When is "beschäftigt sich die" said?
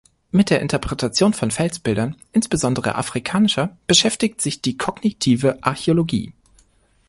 3.85-4.75